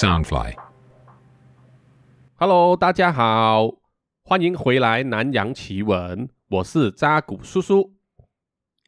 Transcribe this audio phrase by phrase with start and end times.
[0.00, 3.74] Soundfly，Hello，大家好，
[4.22, 7.92] 欢迎回来南洋奇闻，我是扎古叔叔。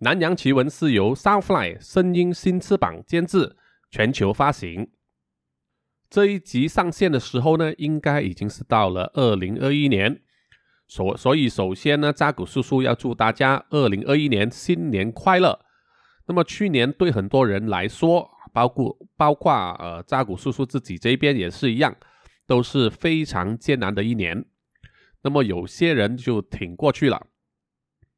[0.00, 3.58] 南洋奇闻是由 Soundfly 声音新翅膀监制，
[3.90, 4.90] 全球发行。
[6.08, 10.22] 这一集上线的时候呢，应该已经是到了二零二一年。
[10.88, 15.60] 所所以，首先呢，扎古叔叔要祝大家二零二一年新年快乐。
[16.26, 21.96] 那么去年对很多人来说，包括包括呃扎古叔叔自己这边也是一样，
[22.46, 24.44] 都是非常艰难的一年。
[25.22, 27.26] 那么有些人就挺过去了，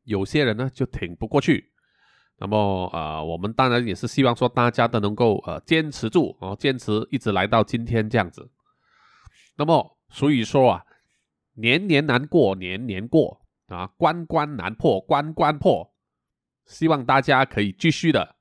[0.05, 1.71] 有些人呢就挺不过去。
[2.37, 8.51] 那么，呃，我们当然也是希望说大家都能够呃坚持住哦，坚持一直来到今天这样子。
[9.57, 10.85] 那么，所以说啊，
[11.55, 15.95] 年年难过年年过啊，关关难破关关破。
[16.67, 18.35] 希望大家可以继续的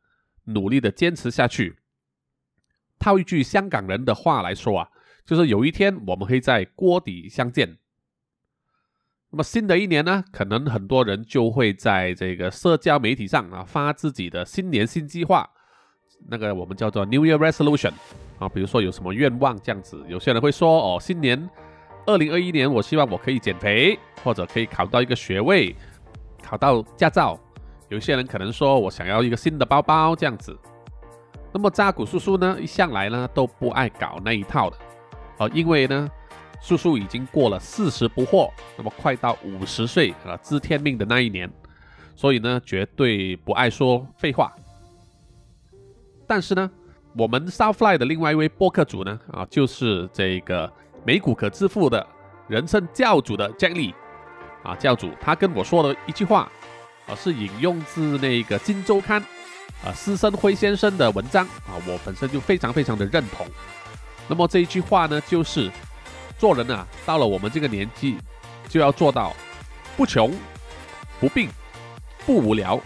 [0.45, 1.77] 努力的坚持下去。
[3.03, 4.87] 套一句香港人的话来说啊，
[5.25, 7.77] 就是有一天我们会在锅底相见。
[9.29, 15.49] 那么新的一年呢，可能很多人就会在这个社交媒体上啊发自己的新年新计划，
[16.29, 17.91] 那个我们叫做 New Year Resolution
[18.39, 20.01] 啊，比如说有什么愿望这样子。
[20.07, 21.49] 有些人会说哦，新年
[22.05, 25.75] 二零二一年，我希望我可以减肥，或者可以考到一个学位，
[26.41, 27.37] 考到驾照。
[27.89, 30.57] 有些人可能说我想要一个新的包包这样子。
[31.53, 34.77] 那么扎古叔叔呢，一向来呢都不爱搞那一套的，
[35.37, 36.09] 哦，因为呢。
[36.61, 41.51] 叔叔已经过了四十不惑，那么快到五十岁啊，知天命的那一年，
[42.15, 44.49] 所以呢，绝对不爱说废话。
[46.25, 46.71] 但是呢，
[47.17, 50.71] 我们 Southfly 的另外一位播客主呢，啊，就是这个
[51.05, 52.07] 美股可致富的
[52.47, 53.93] 人称教主的 Jack Lee
[54.63, 56.49] 啊，教主他跟我说的一句话，
[57.07, 59.21] 啊，是引用自那个《金周刊》
[59.85, 63.45] 啊，施生辉先生的文章啊，我本身就非常非常的认同。
[64.27, 65.71] 那么这一句话呢，就是。
[66.39, 68.17] 做人啊，到了我们这个年纪，
[68.67, 69.33] 就要做到
[69.95, 70.33] 不穷、
[71.17, 71.47] 不病、
[72.25, 72.77] 不无聊。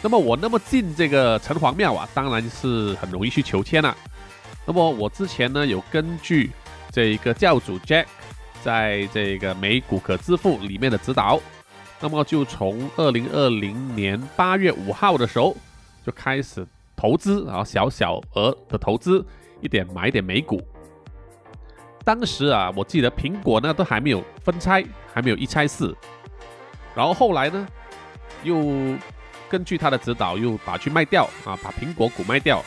[0.00, 3.96] 那么我那么近这个城隍庙啊，当然是很容易去求签了。
[4.64, 6.52] 那么我之前呢，有根据
[6.92, 8.04] 这一个教主 Jack
[8.62, 11.40] 在这个美股可支付里面的指导，
[12.00, 15.54] 那么就从二零二零年八月五号的时候
[16.04, 16.66] 就开始
[16.96, 19.24] 投资，然后小小额的投资
[19.60, 20.62] 一点买一点美股。
[22.02, 25.94] 当时啊，我记得苹果呢都还没有分拆，还没有一拆四。
[26.94, 27.68] 然后后来呢，
[28.42, 28.56] 又
[29.48, 32.64] 根据他的指导，又把去卖掉啊，把苹果股卖掉，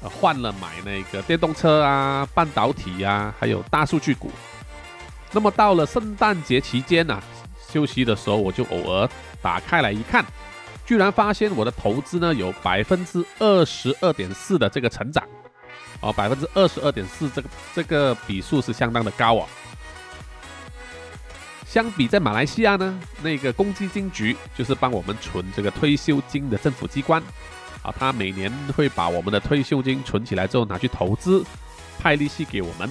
[0.00, 4.30] 呃，换了买那个电动车啊、半导体呀，还有大数据股。
[5.32, 7.20] 那么到了圣诞节期间呢，
[7.74, 9.10] 休息的时候，我就偶尔
[9.42, 10.24] 打开来一看，
[10.86, 15.24] 居然发现我的投资呢有百分之二十二点四的这个成长。
[16.00, 19.48] 哦，百分之二十二点四，这个这个比数是相当的高啊。
[21.66, 27.20] 相比在马来西亚呢，那个公积金局就是帮我们存这个退休金的政府机关
[27.82, 31.44] 啊，他每年会把我们的退休金存起来之后拿去投资，
[31.98, 32.88] 派利息给我们。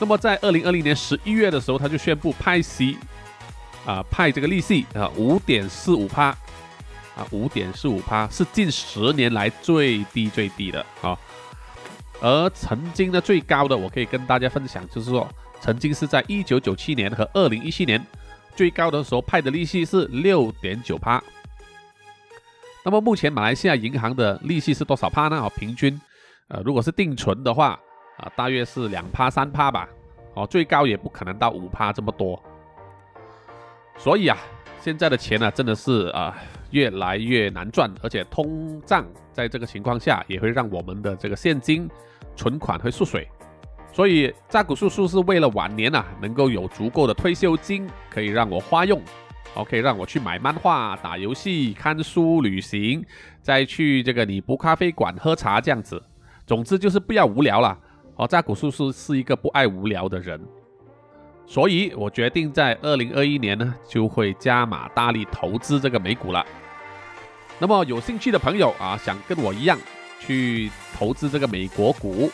[0.00, 2.98] 那么在二零二零年十一月的时候，他就宣布派息
[3.84, 6.26] 啊，派这个利息啊，五点四五趴
[7.16, 11.18] 啊，五点四五趴是近十年来最低最低的啊。
[12.20, 15.28] 而曾经呢，最高的我可以跟大家分享，就是说，
[15.60, 18.00] 曾经是在一九九七年和二零一七年
[18.54, 21.20] 最高的时候派的利息是六点九趴。
[22.84, 25.40] 那么目前马来西亚银行的利息是多少趴呢？
[25.40, 26.00] 哦，平均，
[26.48, 27.78] 呃，如果是定存的话，
[28.18, 29.88] 啊，大约是两趴三趴吧。
[30.34, 32.40] 哦，最高也不可能到五趴这么多。
[33.96, 34.38] 所以啊，
[34.80, 36.36] 现在的钱呢，真的是啊。
[36.72, 41.86] 越来越难赚，而且通胀在这个情况下也会让我们的这个现金
[42.34, 43.28] 存款会缩水，
[43.92, 48.98] 所以扎古叔叔是为了晚年啊能够有足够的退休金可以让我花用
[49.52, 53.04] ，OK 让我去买漫画、打游戏、看书、旅行，
[53.42, 56.02] 再去这个你不咖啡馆喝茶这样子，
[56.46, 57.78] 总之就是不要无聊了。
[58.16, 60.40] 哦，扎古叔叔是一个不爱无聊的人。
[61.46, 66.44] 所以我决定在二零二一年呢，就会加码大力投资这个美股了。
[67.58, 69.78] 那么有兴趣的朋友啊，想跟我一样
[70.18, 72.30] 去投资这个美国股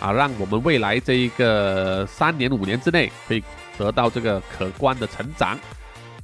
[0.00, 3.44] 啊，让我们未来这一个三年五年之内可以
[3.76, 5.58] 得到这个可观的成长，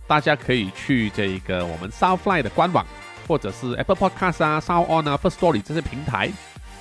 [0.06, 2.86] 大家可以去这个我们 Southfly 的官网，
[3.28, 6.30] 或者是 Apple Podcast 啊、Sound On 啊、First Story 这些平台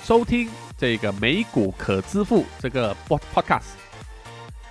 [0.02, 0.48] 收听
[0.78, 3.74] 这个美股可支付这个 Podcast，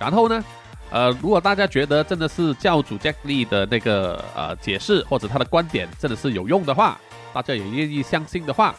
[0.00, 0.44] 然后呢。
[0.90, 6.98] 呃，如果大家觉得真的是教主 Jack Lee 的那个呃解释或者他的观点真的是有用的话，
[7.32, 8.74] 大家也愿意相信的话，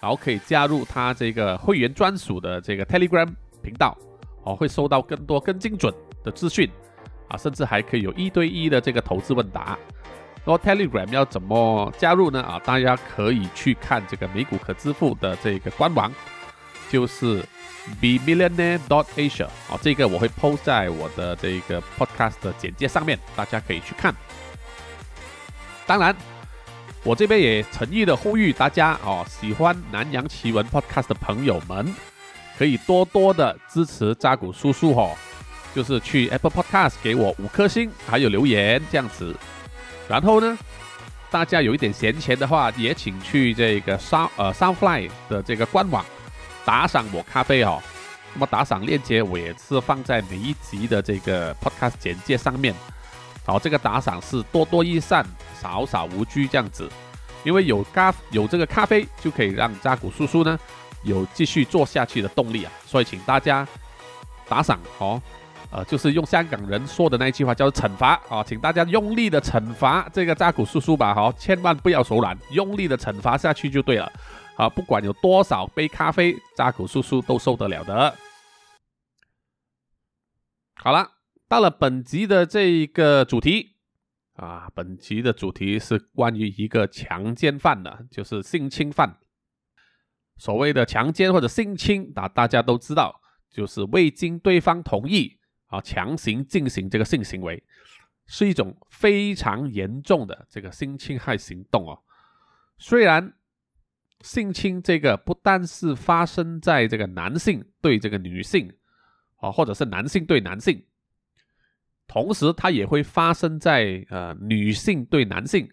[0.00, 3.26] 然后可以加入他这个会员专属的这个 Telegram
[3.62, 3.96] 频道，
[4.42, 6.70] 哦，会收到更多更精准的资讯
[7.28, 9.78] 啊，甚至还可以有一对一的这个投资问答。
[10.44, 12.42] 那么 Telegram 要怎么加入呢？
[12.42, 16.12] 啊，大家可以去看这个美股可支付的这个官网，
[16.90, 17.42] 就是
[18.00, 24.14] Be Millionaire dot Asia 啊，这个我会 post 在我的这个 podcast 的简介上面，大家可以去看。
[25.86, 26.14] 当然。
[27.06, 31.94] 我这边也诚意的呼吁大家哦，喜欢南洋奇闻 Podcast 的朋友们，
[32.56, 35.14] 可以多多的支持扎古叔叔哦，
[35.74, 39.36] 就是去 Apple Podcast 给我五颗星，还有留言这样子。
[40.08, 40.56] 然后呢，
[41.30, 46.02] 大家有一点闲钱的话，也请去这个 Sound 呃 Soundfly 的这个官网
[46.64, 47.82] 打赏我咖啡哦。
[48.32, 52.74] 那么打赏链接我也是放在每一集的这个 Podcast 简介上面。
[53.46, 55.24] 好，这个打赏是多多益善。
[55.60, 56.86] 少少无拘这样子，
[57.42, 60.58] 因为有咖有这个咖啡，就可以让扎古叔叔呢
[61.04, 62.72] 有继续做下去的动力啊。
[62.84, 63.66] 所以请大家
[64.46, 65.22] 打赏哦，
[65.70, 74.12] 呃，就是用香港人说的那一句话叫做惩罚啊，请大家用力的惩罚这个扎古叔叔吧，好，千万不要手软，用力的惩罚下去就对了
[74.56, 74.68] 啊。
[74.68, 78.14] 不管有多少杯咖啡，扎古叔叔都受得了的。
[80.76, 81.12] 好了，
[81.48, 83.72] 到了本集的这一个主题。
[84.34, 89.20] 啊，本集的主题是关于一个强奸犯的，就是性侵犯。
[90.36, 97.62] 所谓的强奸或者性侵，啊，大家都知道，就是未经对方同意啊，强行进行这个性行为，
[98.26, 102.02] 是一种非常严重的这个性侵害行动哦。
[102.76, 103.32] 虽然
[104.24, 108.72] 性侵这个不单是发生在这个男性对这个女性，
[109.36, 110.82] 啊，或者是男性对男性。
[112.06, 115.68] 同时，它也会发生在呃女性对男性，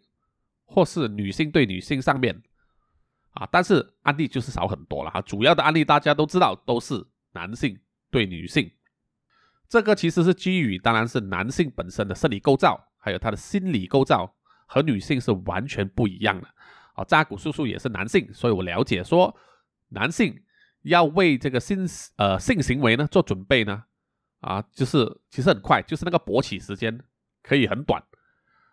[0.65, 2.35] 或是女性对女性上面
[3.31, 5.21] 啊，但是案例就是少很多了哈。
[5.21, 7.01] 主要的案例大家都知道，都是
[7.31, 8.69] 男性对女性。
[9.69, 16.47] 这个其实是基于，当然是男性本身的生理构造，还有他的心理构造和女性是完全不一样的。
[17.05, 19.35] 扎古叔叔也是男性，所以我了解说，
[19.89, 20.41] 男性
[20.83, 21.87] 要为这个性
[22.17, 23.83] 呃性行为呢做准备呢。
[24.41, 26.99] 啊，就是其实很快，就是那个勃起时间
[27.43, 28.03] 可以很短，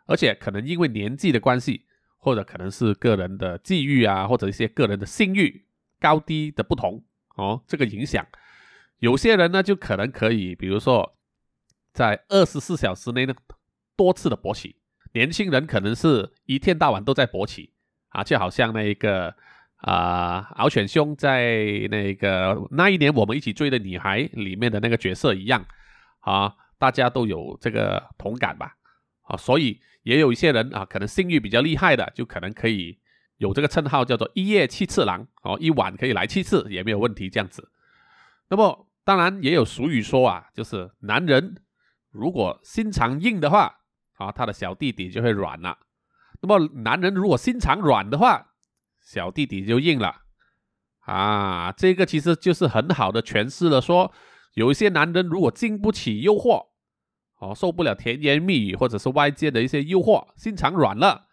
[0.06, 1.84] 而且可能因为年纪的关系，
[2.16, 5.66] 或者可能是个人的际遇啊，或者一些个人的性欲
[6.00, 7.04] 高低的不同
[7.36, 8.26] 哦，这个影响，
[9.00, 11.18] 有些人呢就可能可以，比如说
[11.92, 13.34] 在二十四小时内呢
[13.94, 14.76] 多次的勃起，
[15.12, 17.74] 年轻人可能是一天到晚都在勃起
[18.08, 19.34] 啊，就好像那一个。
[19.82, 21.54] 啊，敖犬兄在
[21.88, 25.64] 那个那一年我们一起追的女孩里面的那个角色一样，
[26.18, 28.74] 啊，大家都有这个同感吧？
[29.22, 32.98] 啊，所以也有一些人啊，可能性欲比较厉害的，就可能可以
[33.36, 37.70] 有这个称号叫做一夜七次郎，哦，一晚可以来七次也没有问题这样子。
[38.48, 41.62] 那么当然也有俗语说啊，就是男人
[42.10, 43.76] 如果心肠硬的话，
[44.16, 45.78] 啊，他的小弟弟就会软了。
[46.40, 48.52] 那么男人如果心肠软的话，
[49.00, 50.22] 小弟弟就硬了
[51.00, 51.72] 啊！
[51.72, 54.12] 这个其实就是很好的诠释了，说
[54.54, 56.66] 有一些男人如果经不起诱惑，
[57.38, 61.26] 哦，受不了甜言蜜语或者是外界的一些诱惑，心肠软了，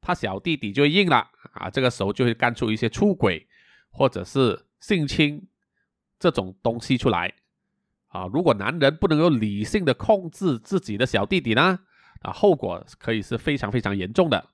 [0.00, 1.68] 他小弟弟就硬了啊！
[1.68, 3.46] 这个时候就会干出一些出轨
[3.90, 5.48] 或者是性侵
[6.18, 7.34] 这种东西出来
[8.08, 8.26] 啊！
[8.32, 11.80] 如果男人不能够理性的控制自己的小弟弟呢，
[12.20, 14.44] 啊，后果可以是非常非常严重的。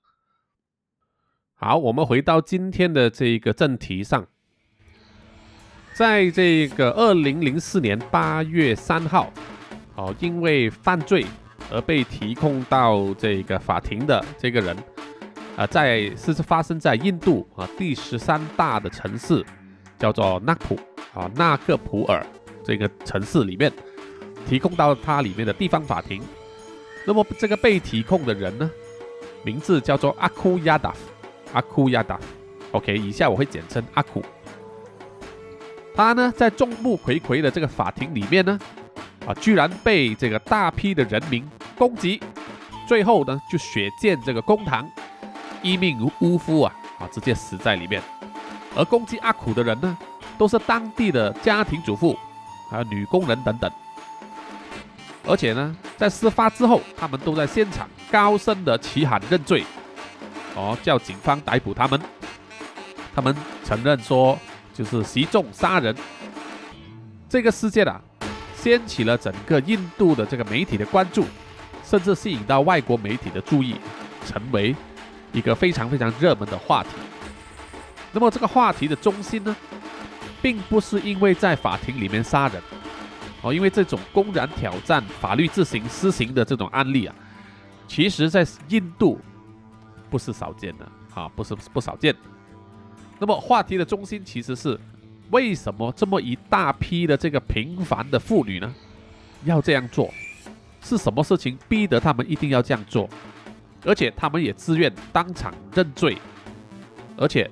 [1.54, 4.26] 好，我们回到今天的这个正题上，
[5.94, 9.32] 在这个二零零四年八月三号，
[9.94, 11.25] 哦，因为犯罪
[11.73, 14.76] 而被提控到这个法庭的这个人，
[15.56, 19.44] 啊，在是发生在印度啊第十三大的城市，
[19.99, 20.78] 叫做纳普
[21.14, 22.25] 啊纳克普尔
[22.62, 23.73] 这个城市里面，
[24.46, 26.23] 提控到它里面的地方法庭。
[27.06, 28.70] 那么这个被提控的人呢，
[29.44, 30.98] 名字叫做阿库亚达夫。
[31.52, 32.18] 阿库亚达
[32.72, 34.22] ，OK，以下我会简称阿库。
[35.94, 38.58] 他呢，在众目睽睽的这个法庭里面呢，
[39.25, 41.48] 啊，居然被这个大批的人民
[41.78, 42.20] 攻击，
[42.86, 44.86] 最后呢，就血溅这个公堂，
[45.62, 48.02] 一命呜呼啊，啊，直接死在里面。
[48.75, 49.96] 而攻击阿苦的人呢，
[50.36, 52.14] 都是当地的家庭主妇，
[52.68, 53.70] 还有女工人等等。
[55.25, 59.64] 而且呢，在事发之后，他们都在现场高声的齐喊认罪。
[60.54, 62.00] 哦，叫警方逮捕他们。
[63.14, 63.34] 他们
[63.64, 64.38] 承认说，
[64.74, 65.94] 就是袭众杀人。
[67.28, 68.00] 这个事件啊，
[68.54, 71.24] 掀起了整个印度的这个媒体的关注，
[71.82, 73.76] 甚至吸引到外国媒体的注意，
[74.26, 74.76] 成为
[75.32, 76.90] 一个非常非常热门的话题。
[78.12, 79.56] 那么这个话题的中心呢，
[80.40, 82.62] 并不是因为在法庭里面杀人，
[83.46, 87.14] 哦，因为这种公然挑战法律自行施行的这种案例啊，
[87.86, 89.20] 其实在印度
[90.10, 92.12] 不是少见的啊，不是不少见。
[93.20, 94.78] 那么话题的中心其实是
[95.30, 98.74] 为什么这么一大批的这个平凡的妇女呢，
[99.44, 100.12] 要这样做？
[100.82, 103.08] 是什么事情逼得他们一定要这样做？
[103.84, 106.18] 而且他们也自愿当场认罪，
[107.16, 107.48] 而且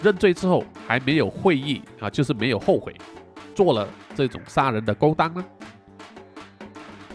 [0.00, 2.94] 认罪之后还没有会议啊，就是没有后悔，
[3.60, 5.44] 做了这种杀人的勾当呢？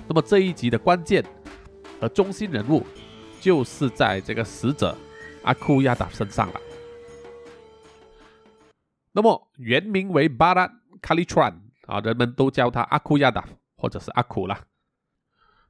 [0.07, 1.25] 那么这一集的关键
[1.99, 2.85] 和中心人物
[3.41, 4.95] 就是在这个死者
[5.41, 6.61] 阿库亚达身上了。
[9.11, 10.71] 那么原名为巴拉
[11.01, 11.51] 卡利川
[11.87, 13.43] 啊，人们都叫他阿库亚达
[13.75, 14.65] 或者是阿库啦。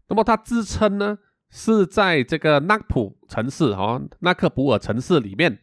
[0.10, 5.58] 那么他自称呢，是在这个纳普城市哈纳克普尔城市里面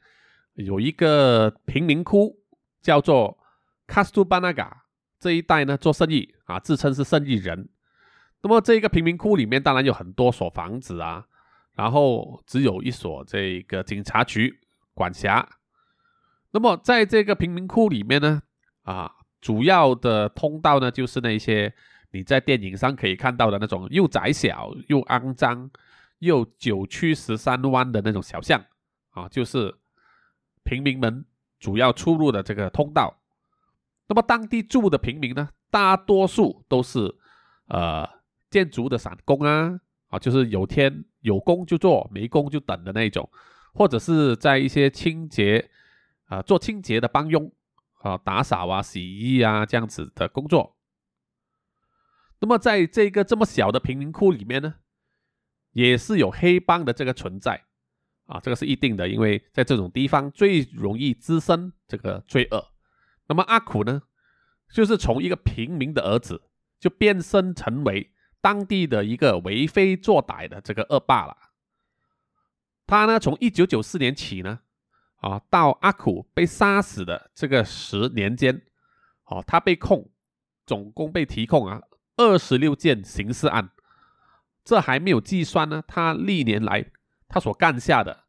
[0.54, 2.38] 有一个贫民窟，
[2.80, 3.36] 叫做
[3.86, 4.81] 卡斯图巴纳嘎
[5.22, 7.68] 这一带呢做生意啊，自称是生意人。
[8.42, 11.24] 那么这个贫民窟里面当然有很多所房子啊，
[11.74, 14.58] 然后只有一所这个警察局
[14.94, 15.48] 管辖。
[16.50, 18.42] 那么在这个贫民窟里面呢，
[18.82, 21.72] 啊，主要的通道呢就是那些。
[22.14, 25.70] 你在电影上可以看到的那种又窄小又肮脏
[26.18, 28.62] 又九曲十三弯的那种小巷
[29.12, 29.74] 啊，就是
[30.62, 31.24] 平民们
[31.58, 33.21] 主要出入的这个通道。
[34.12, 37.16] 那么当地住的平民呢，大多数都是
[37.68, 38.06] 呃
[38.50, 43.26] 建筑的散工啊，啊，就是有天有工就做，没工就等的那种，
[43.72, 45.70] 或者是在一些清洁
[46.26, 47.50] 啊做清洁的帮佣
[48.02, 50.76] 啊，打扫啊、洗衣啊这样子的工作。
[52.40, 54.74] 那么，在这个这么小的贫民窟里面呢，
[55.70, 57.64] 也是有黑帮的这个存在
[58.26, 62.71] 啊，这个是一定的，因为在这种地方最容易滋生这个罪恶。
[63.28, 64.02] 那么阿苦呢，
[64.72, 66.42] 就是从一个平民的儿子，
[66.78, 71.36] 就变身成为当地的一个为非作歹的这个恶霸了。
[72.86, 74.60] 他呢，从一九九四年起呢，
[75.16, 78.62] 啊，到阿苦被杀死的这个十年间，
[79.24, 80.10] 哦，他被控，
[80.66, 81.80] 总共被提控啊。
[82.16, 83.70] 二十六件刑事案，
[84.62, 85.82] 这还没有计算呢。
[85.88, 86.90] 他历年来
[87.26, 88.24] 他所干下的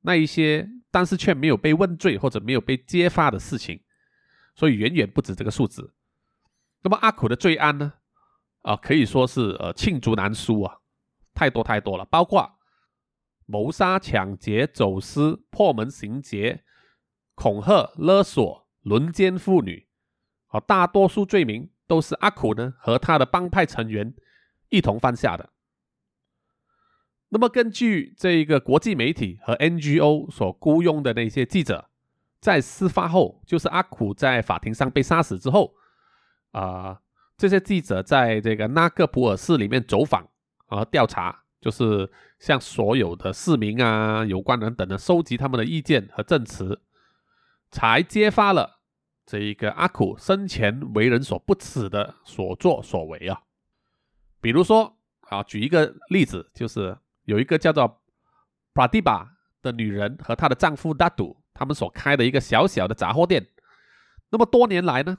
[0.00, 3.83] 那一些，但是却没有被问罪或者没有被揭发的事情，
[4.54, 5.94] 所以远远不止这个数字。
[6.82, 7.94] 那么阿苦的罪案呢？
[8.62, 10.78] 啊，可以说是呃罄竹难书啊，
[11.34, 12.58] 太多太多了，包括
[13.46, 16.64] 谋杀、抢劫、走私、破门行劫、
[17.34, 19.88] 恐吓、勒索、轮奸妇女，
[20.48, 21.70] 啊，大多数罪名。
[21.86, 24.14] 都是阿苦呢和他的帮派成员
[24.70, 25.50] 一同犯下的。
[27.28, 31.90] 那么，根据这一个国际媒体和 NGO 所雇佣的那些记者，
[32.44, 35.72] 在事发后，就是阿苦在法庭上被杀死之后，
[36.50, 37.00] 啊，
[37.38, 40.28] 这些记者在这个纳克普尔市里面走访
[40.66, 46.82] 和调查，就是向所有的市民啊、有关人等的收集他们的意见和证词，
[47.70, 48.80] 才揭发了。
[49.24, 53.40] 这一个阿苦生前为人所不齿的所作所为啊，
[54.42, 54.98] 比如说
[55.30, 58.02] 啊，举一个例子，就是有一个叫做
[58.74, 59.28] Pratiba
[59.62, 63.46] 的女人和她的丈夫 Dadu，他们所开的一个小小的杂货店，
[64.30, 65.16] 那么多年来呢，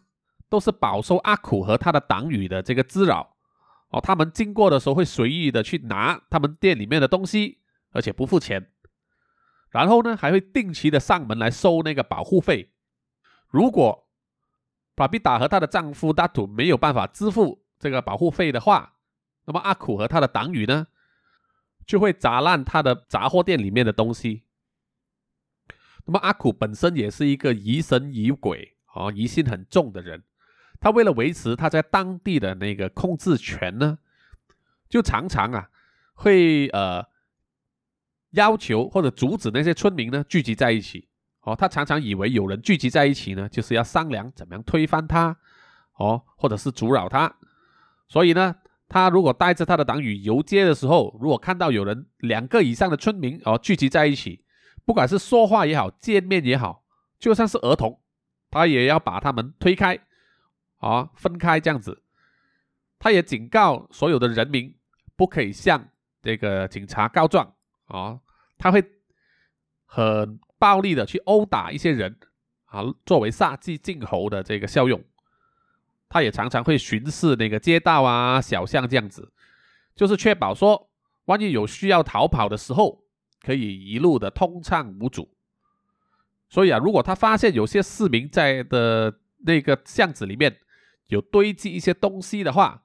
[0.49, 3.35] 都是饱受阿苦和他的党羽的这个滋扰
[3.89, 4.01] 哦。
[4.01, 7.61] 他们经过的时候会随意的去拿他们店里面的东西，
[7.91, 8.69] 而且不付钱，
[9.69, 12.73] 然后呢，还会定期的上门来收那个保护费。
[13.47, 14.07] 如果
[14.95, 18.93] 巴比达和她的丈夫达土没有办法支付这个保护费的话，
[19.45, 20.87] 那么阿苦和他的党羽呢，
[21.85, 24.44] 就会砸烂他的杂货店里面的东西。
[26.05, 30.23] 那么阿苦本身也是一个疑神疑鬼啊，疑心很重的人。
[30.79, 33.97] 他为了维持他在当地的那个控制权呢，
[34.87, 35.69] 就常常啊
[36.13, 37.03] 会呃
[38.31, 41.07] 要求或者阻止那些村民呢聚集在一起。
[41.41, 45.37] 哦，他常常以为有人聚集在一起呢，就是要商量怎么样推翻他，
[45.97, 47.35] 哦，或者是阻扰他。
[48.07, 48.55] 所以呢，
[48.87, 54.43] 他如果带着他的党羽游街的时候，如果看到有人两个以上的村民哦聚集在一起，
[54.85, 56.85] 不管是说话也好，见面也好，
[57.19, 57.99] 就算是儿童，
[58.49, 59.99] 他也要把他们推开，
[60.77, 62.03] 啊，分开这样子。
[62.99, 64.75] 他也警告所有的人民，
[65.15, 65.89] 不可以向
[66.21, 67.55] 这个警察告状，
[67.87, 68.19] 啊，
[68.57, 68.83] 他会
[69.85, 70.39] 很。
[70.57, 72.17] 暴力的去殴打一些人，
[72.67, 75.03] 啊，作为杀鸡儆猴的这个效用，
[76.07, 79.33] 他也常常会巡视那个街道啊、小巷这样子，
[79.95, 80.89] 就是确保说，
[81.25, 83.03] 万一有需要逃跑的时候，
[83.45, 85.29] 可以一路的通畅无阻。
[86.49, 90.57] 所以啊，如果他发现有些市民在的那个巷子里面
[91.07, 92.83] 有堆积一些东西的话，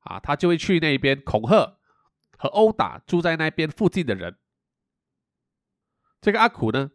[0.00, 1.78] 啊，他就会去那边恐吓
[2.38, 4.36] 和殴打住在那边附近的人。
[6.20, 6.90] 这个阿苦呢，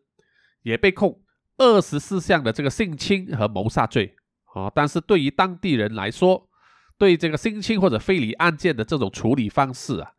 [0.61, 1.21] 也被控
[1.57, 4.15] 二十四项的这个性侵和谋杀罪
[4.53, 4.71] 啊。
[4.73, 6.49] 但是对于当地人来说，
[6.97, 10.13] 对这个性侵或者非礼案件的这种处理方式啊，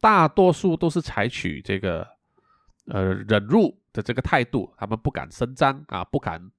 [0.00, 2.06] 大多数都是采取这个
[2.88, 6.50] 呃忍辱的这个态度，他们不敢声张啊，不敢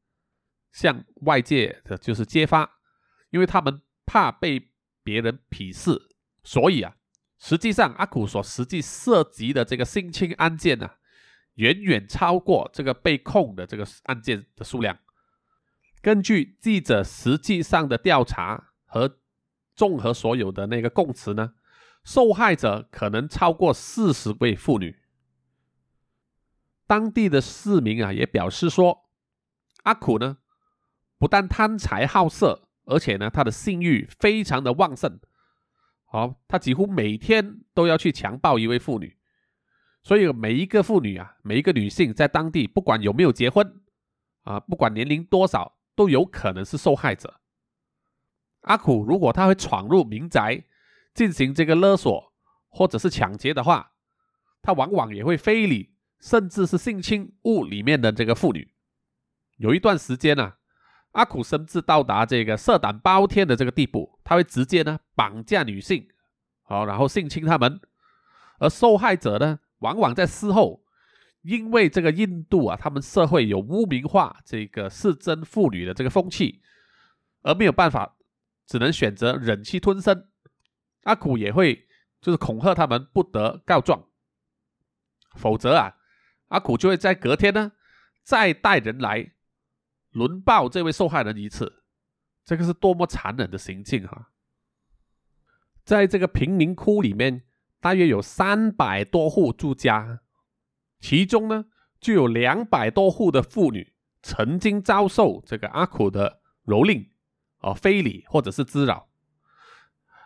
[0.72, 2.80] 向外界的就是揭发，
[3.30, 4.72] 因为他们怕被
[5.04, 6.10] 别人鄙视。
[6.44, 6.96] 所以啊，
[7.38, 10.92] 实际上阿苦所实际涉及的这个性侵案件呢。
[11.56, 14.98] 远远超过这个被控的这个案件的数量。
[16.02, 19.20] 根据记者实际上的调查和
[19.76, 21.56] 综合所有的那个供词呢，
[22.06, 24.99] 受害者可能超过四十位妇女。
[26.90, 29.06] 当地的市民啊也表示说，
[29.84, 30.40] 阿苦呢
[31.20, 35.20] 不但贪财好色，而且呢他的性欲非常的旺盛。
[36.06, 39.16] 好，他几乎每天都要去强暴一位妇女。
[40.02, 43.82] 所以每一个妇女啊，每一个女性在当地，不管有没有结婚
[44.42, 47.40] 啊，不管年龄多少，都有可能是受害者。
[48.62, 50.64] 阿苦如果他会闯入民宅
[51.14, 52.34] 进行这个勒索
[52.70, 53.92] 或者是抢劫的话，
[54.64, 55.89] 他往往也会非礼
[56.20, 58.74] 甚至是性侵物里面的这个妇女。
[59.58, 60.54] 有一段时间呢，
[61.12, 66.08] 阿苦甚至到达这个色胆包天的这个地步，他会直接呢绑架女性，
[66.64, 67.80] 好，然后性侵他们，
[68.60, 69.60] 而受害者呢。
[69.80, 70.84] 往往在事后，
[71.42, 76.62] 因为这个印度啊，他们社会有污名化这个是真妇女的这个风气，
[77.44, 78.18] 而没有办法，
[78.68, 80.28] 只能选择忍气吞声。
[81.04, 81.88] 阿苦也会
[82.20, 84.04] 就是恐吓他们不得告状，
[85.38, 85.96] 否则啊，
[86.50, 87.72] 阿苦就会在隔天呢
[88.22, 89.32] 再带人来
[90.12, 91.84] 轮暴这位受害人一次。
[92.46, 94.30] 这个是多么残忍的行径哈！
[95.84, 97.46] 在这个贫民窟里面。
[97.82, 100.20] 大约有三百多户住家，
[101.00, 101.68] 其中呢
[102.02, 107.08] 就有两百多户的妇女曾经遭受这个阿苦的蹂躏、
[107.62, 109.08] 哦非礼或者是滋扰。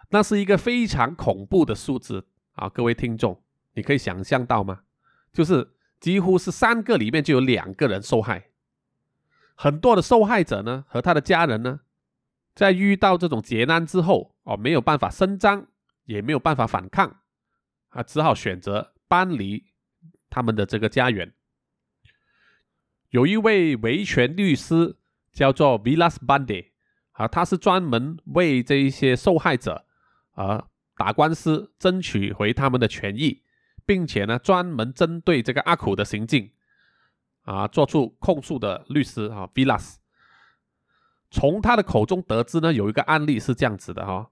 [0.10, 2.68] 那是一个非常恐怖的数字啊！
[2.68, 3.44] 各位听众，
[3.74, 4.86] 你可以想象到吗？
[5.32, 5.73] 就是
[6.04, 8.50] 几乎是三个里面就有两个人受害。
[9.56, 11.80] 很多的受害者呢和他的家人呢，
[12.54, 15.66] 在遇到这种劫难之后哦，没有办法伸张，
[16.04, 17.22] 也没有办法反抗。
[17.88, 19.64] 啊，只好选择搬离
[20.30, 21.32] 他们的这个家园。
[23.12, 24.98] 有一位维权律师
[25.32, 26.72] 叫做 Vilas Bande，
[27.14, 29.86] 啊，他是专门为这一些受害者
[30.34, 33.44] 啊打官司，争取回他们的权益，
[33.86, 36.52] 并且呢，专门针对这个阿苦的行径
[37.44, 39.96] 啊做出控诉的律师啊，Vilas。
[41.30, 44.30] 从他的口中得知呢，有一个案例是这样子的哈。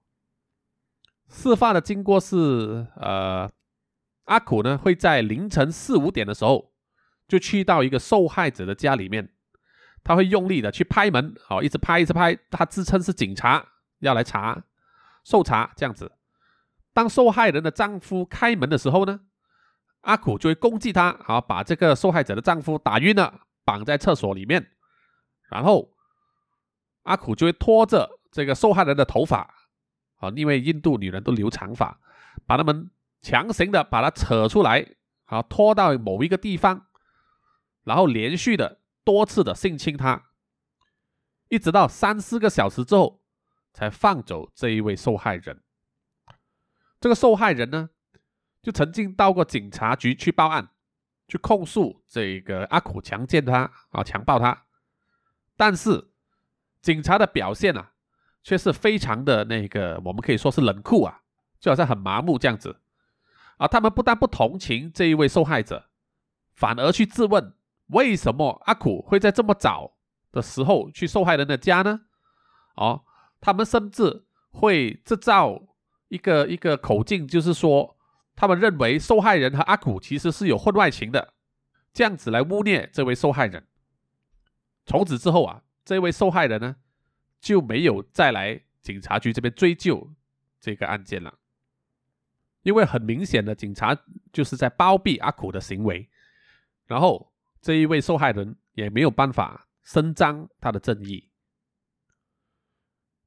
[1.28, 3.50] 事发的经过是，呃，
[4.26, 6.72] 阿苦呢会在凌晨四五点的时候，
[7.26, 9.30] 就去到一个受害者的家里面，
[10.04, 13.66] 他会用力的去拍门，好，一直拍，一直拍，他自称是警察，
[13.98, 14.62] 要来查，
[15.24, 16.12] 受查这样子。
[16.92, 19.20] 当受害人的丈夫开门的时候呢，
[20.02, 24.70] 阿苦就会攻击他，好，把这个受害者的丈夫打晕了，绑在厕所里面，
[25.50, 25.92] 然后
[27.02, 29.54] 阿苦就会拖着这个受害人的头发。
[30.16, 31.98] 啊，因为印度女人都留长发，
[32.46, 32.88] 把他们
[33.22, 34.86] 强行的把他扯出来，
[35.24, 36.86] 啊，拖到某一个地方，
[37.82, 40.26] 然后连续的多次的性侵他，
[41.48, 43.20] 一直到三四个小时之后，
[43.72, 45.60] 才放走这一位受害人。
[47.00, 47.90] 这个受害人呢，
[48.62, 50.68] 就曾经到过警察局去报案，
[51.28, 54.64] 去控诉这个阿苦强奸他啊，强暴他，
[55.56, 56.10] 但是
[56.80, 57.90] 警察的表现啊。
[58.44, 61.22] 却是非常的那个，我们可以说是冷酷啊，
[61.60, 62.80] 就好像很麻木这样子
[63.56, 63.68] 啊。
[63.68, 65.86] 他们不但不同情这一位受害者，
[66.52, 67.54] 反而去质问
[67.90, 69.92] 为什么阿苦会在这么早
[70.32, 72.00] 的时候去受害人的家呢？
[72.74, 73.04] 哦，
[73.40, 75.62] 他们甚至会制造
[76.08, 77.96] 一个一个口径，就是说
[78.34, 81.34] 他们认为受害人和阿苦其实是有婚外情的，
[81.92, 83.66] 这样子来污蔑这位受害人。
[84.84, 86.76] 从此之后啊，这位受害人呢？
[87.40, 90.12] 就没有再来警察局这边追究
[90.60, 91.40] 这个案件了，
[92.62, 93.96] 因为很明显的，警察
[94.32, 96.08] 就是在包庇阿苦的行为，
[96.86, 101.31] 然后这一位受害人也没有办法伸张他的正义。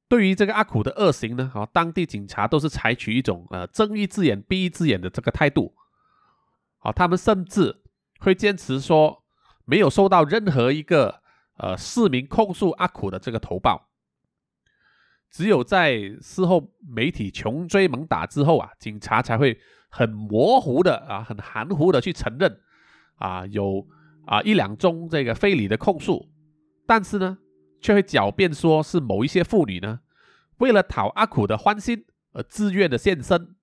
[0.08, 5.74] 对于这个阿苦的恶行呢，啊，当地警察都是采取一种呃睁一只眼闭一只眼的这个态度，
[6.78, 7.82] 啊，他们甚至
[8.20, 9.24] 会坚持说
[9.64, 11.22] 没有收到任何一个
[11.58, 13.88] 呃市民控诉阿苦的这个投报。
[15.28, 19.58] 只有在事后媒体穷追猛打之后啊，警察才会
[19.90, 22.60] 很模糊的啊，很含糊的去承认
[23.16, 23.84] 啊有
[24.24, 26.30] 啊一两宗这个非礼的控诉，
[26.86, 27.36] 但是呢，
[27.80, 30.00] 却会狡辩说是某一些妇女呢，
[30.58, 33.54] 为了讨阿苦的欢心而自愿的献身，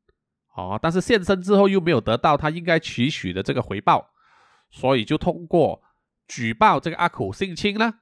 [0.56, 4.12] 哦，但是献身之后又没有得到他应该取许的这个回报，
[4.71, 5.82] 所以就通过
[6.28, 7.95] 举报这个阿苦性侵呢，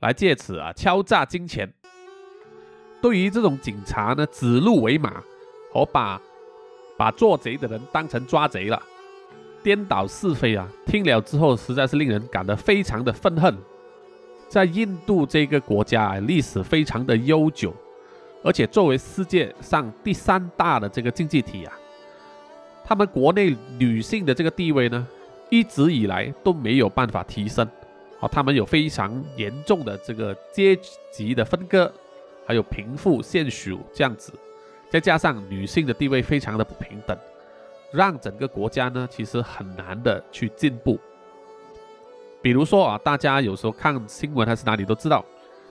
[0.00, 1.72] 来借此啊敲诈金钱。
[3.00, 5.22] 对于这种警察呢，指鹿为马，
[5.72, 6.20] 和把
[6.96, 8.82] 把做贼的人当成抓贼了，
[9.62, 10.66] 颠倒是非啊！
[10.86, 13.54] 听了之后，实在是令人感到非常的愤恨。
[14.48, 17.74] 在印度这个国家，历史非常的悠久，
[18.42, 21.72] 而且作为世界上第三大的这个经济体啊，
[22.84, 25.06] 他们国内女性的这个地位呢，
[25.50, 27.68] 一直以来都没有办法提升。
[28.18, 30.78] 好，他们有非常严重的这个阶
[31.10, 31.92] 级的分割。
[32.46, 34.30] 还有贫富悬殊这样子，
[34.90, 37.18] 再加上女性的地位非常的不平等，
[37.90, 41.00] 让整个国家呢其实很难的去进步。
[42.44, 45.24] 比如说啊，大家有时候看新闻还是哪里都知道，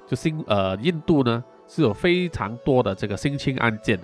[0.07, 3.99] 就新呃印度呢是有非常多的这个性侵案件，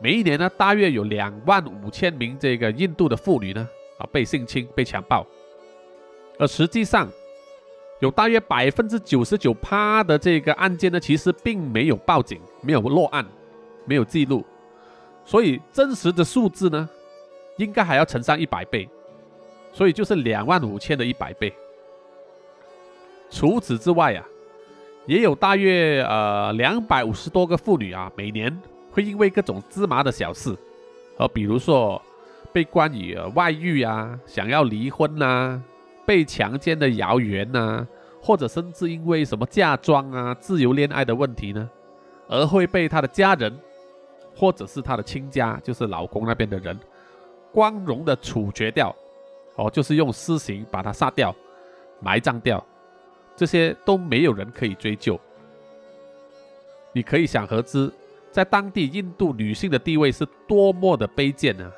[0.00, 3.68] 每一年呢大约有两万五千名这个印度的妇女呢
[3.98, 5.26] 啊被性侵被强暴，
[6.38, 7.06] 而实际上。
[8.00, 13.22] 有大约百分之九十九趴的这个案件呢，其实并没有报警，没有落案，
[13.84, 14.42] 没有记录，
[15.22, 16.88] 所以真实的数字呢，
[17.58, 18.88] 应该还要乘上一百倍，
[19.72, 21.52] 所以就是两万五千的一百倍。
[23.30, 24.26] 除此之外啊，
[25.06, 28.56] 也有大约呃两百五十多个妇女啊，每年
[28.90, 30.56] 会因为各种芝麻的小事，
[31.16, 32.00] 呃，比如说
[32.52, 35.62] 被关于外遇啊，想要离婚呐。
[36.06, 37.86] 被强奸的谣言呐，
[38.20, 41.70] 或者甚至因为什么嫁妆啊、自由恋爱的问题呢，
[42.26, 43.56] 而会被他的家人，
[44.34, 46.76] 或者是他的亲家，就是老公那边的人，
[47.52, 48.92] 光荣的处决掉，
[49.60, 51.36] 哦，就是用私刑把他杀掉、
[52.00, 52.66] 埋葬掉，
[53.36, 55.20] 这些都没有人可以追究。
[56.94, 57.92] 你可以想而知，
[58.32, 61.70] 在当地印度女性的地位是多么的卑贱呢？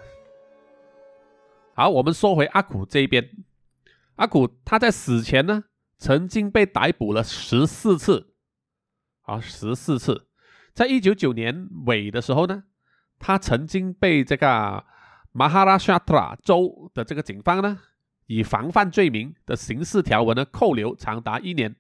[1.75, 3.29] 好，我们说回阿苦这一边。
[4.15, 5.65] 阿古他在死前呢，
[5.99, 8.35] 曾经被逮捕了十四次，
[9.23, 10.29] 啊，十四次。
[10.73, 12.63] 在一九九年尾的时候呢，
[13.19, 14.85] 他曾经被这个
[15.33, 17.81] 马哈拉沙特拉州的这个警方呢，
[18.27, 21.75] 以防范罪名的刑事条文呢扣留长达一年。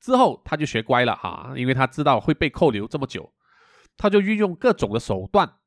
[0.00, 3.32] 之后他就学乖了哈，因为他知道会被扣留这么久，
[3.96, 5.58] 他就运用各种的手段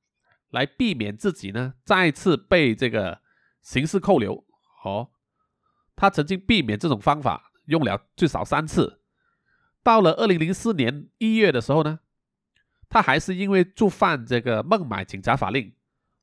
[0.50, 3.22] 来避免自己呢再次被这个
[3.62, 4.46] 刑事扣留。
[4.84, 5.10] 哦。
[5.96, 9.02] 他曾经避免这种方法用了最少三次。
[9.82, 12.00] 到了二零零四年一月的时候呢，
[12.88, 15.74] 他还是因为触犯这个孟买警察法令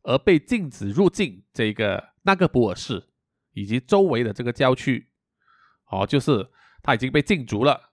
[0.05, 3.11] 而被禁止入境这个纳格普尔市
[3.53, 5.11] 以及周围的这个郊区。
[5.87, 6.49] 哦，就是
[6.83, 7.93] 他已经被禁足了。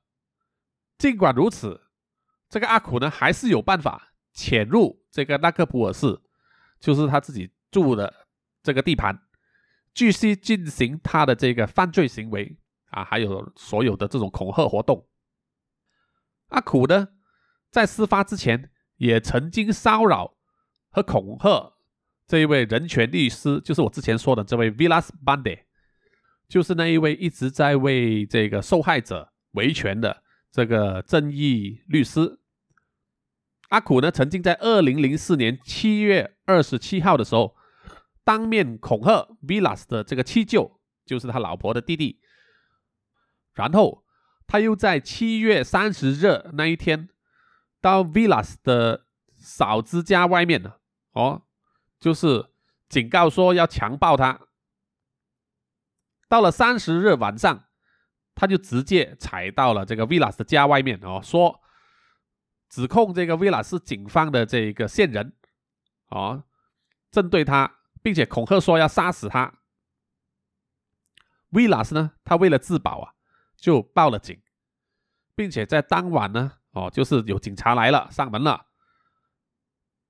[0.97, 1.81] 尽管如此，
[2.47, 6.21] 这个阿苦呢还是有办法潜入这个纳克普尔市，
[6.79, 8.27] 就是他自己住的
[8.63, 9.27] 这个地盘。
[9.93, 12.57] 继续进行他的这个犯罪行为
[12.91, 15.05] 啊，还有所有的这种恐吓活动。
[16.47, 17.09] 阿苦呢，
[17.69, 20.37] 在事发之前也曾经骚扰
[20.89, 21.73] 和恐吓
[22.31, 25.63] 这一位人权律师，就是我之前说的这位 Villas Bande，
[26.47, 32.39] 就是那一位一直在为这个受害者维权的这个正义律师。
[33.67, 37.57] 阿苦呢，曾经在二零零四年七月二十七号的时候。
[38.23, 42.21] 当面恐吓 Villas 的这个七舅，就是他老婆的弟弟。
[43.55, 44.05] 然后
[44.45, 47.09] 他又在七月三十日那一天，
[47.81, 50.75] 到 Villas 的嫂子家外面呢，
[51.13, 51.41] 哦，
[52.01, 52.49] 就是
[52.89, 54.41] 警告说要强暴他。
[56.27, 57.63] 到了三十日晚上，
[58.35, 61.61] 他就直接踩到了这个 Villas 的家外面哦，说
[62.67, 65.33] 指控这个 V 老师警方的这个线人，
[66.09, 66.43] 哦，
[67.09, 67.77] 针对他。
[68.03, 69.59] 并且恐吓说要杀死他。
[71.49, 73.13] 维拉斯呢，他为了自保啊，
[73.55, 74.41] 就报了警，
[75.35, 78.65] 并且在当晚呢，哦，就是有警察来了，上门了。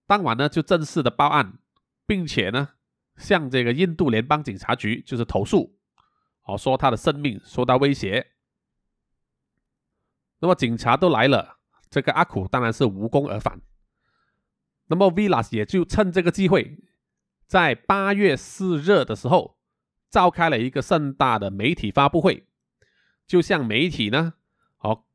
[0.08, 1.60] 当晚呢，就正式的报案，
[2.12, 2.67] 并且呢，
[3.15, 5.80] 向这个印度联邦警察局就是投诉，
[6.43, 8.34] 哦，说他的生命受到威胁。
[10.39, 13.62] 那么警察都来了，这个阿苦当然是无功而返。
[14.88, 16.80] 那么 Vilas 也就趁这个机会。
[17.47, 19.58] 在八月四日的时候，
[20.10, 22.45] 召开了一个盛大的媒体发布会，
[23.26, 24.34] 就向媒体呢，
[24.80, 25.06] 哦，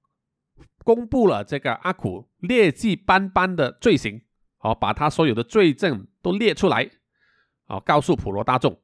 [0.83, 4.23] 公布了这个阿苦劣迹斑斑的罪行，
[4.67, 6.91] 哦，把他所有的罪证都列出来，
[7.67, 8.81] 哦，告诉普罗大众。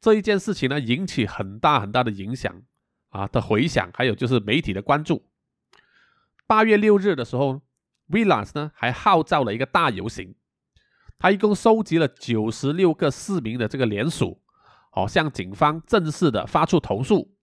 [0.00, 2.62] 这一件事情呢，引起很大很大的影响
[3.10, 5.28] 啊的回响，还有就是媒体的关注。
[6.46, 7.60] 八月六日的时候
[8.08, 10.34] ，Villas 呢还号召了一个大游行。
[11.18, 14.40] 他一共收集了九十六个市民的这个联署，
[14.92, 17.36] 哦，向警方正式的发出投诉，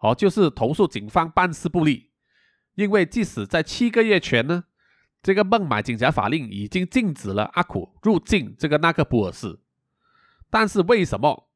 [0.00, 2.10] 哦，就是投诉警方办事不力。
[2.74, 4.64] 因为即使在七个月前呢，
[5.22, 9.58] 这个孟买警察法令已经禁止了阿苦入境这个纳克布尔市，
[10.50, 11.48] 但是为什么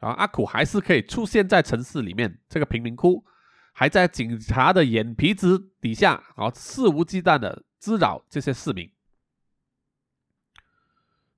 [0.00, 3.24] 啊阿苦还是可以出现在城市里面这个贫民窟，
[3.72, 8.90] 还在警察的眼皮子底下啊肆无忌惮的滋扰这些市民？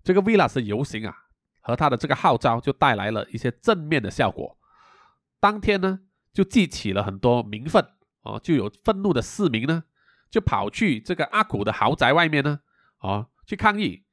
[0.03, 1.27] 这个 Villas 游行啊，
[1.61, 4.59] 和他的这个号召就带来了一些正面的效果。
[5.39, 6.01] 当天呢，
[6.33, 7.87] 就激起了很多民愤
[8.23, 9.85] 啊，就有愤怒的市民呢，
[10.31, 12.61] 就跑去这个阿古的豪宅外面呢，
[12.99, 14.05] 啊，去抗议，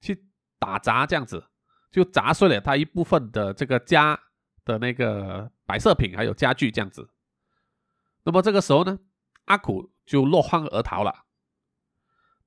[0.00, 0.26] 去
[0.58, 1.50] 打砸这样子，
[1.90, 4.18] 就砸碎了他一部分的这个家
[4.64, 7.10] 的那个摆设品，还有家具这样子。
[8.24, 8.98] 那么这个时候呢，
[9.44, 11.26] 阿古就落荒而逃了。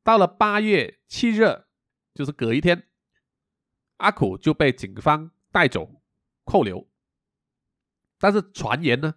[0.04, 1.66] 到了八月七日。
[2.14, 2.90] 就是隔一天，
[3.96, 6.04] 阿苦就被警方带走
[6.44, 6.90] 扣留。
[8.20, 9.16] 但是传言呢，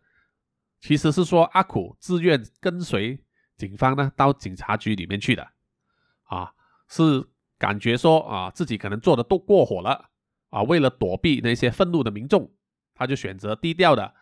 [0.79, 3.24] 其实是说阿苦自愿跟随
[3.57, 5.49] 警方呢到警察局里面去的，
[6.25, 6.53] 啊，
[6.89, 7.27] 是
[7.59, 10.11] 感觉说啊自己可能做的都过火了，
[10.51, 12.53] 啊，为了躲避那些愤怒的民众，
[12.95, 14.15] 他就选择低调的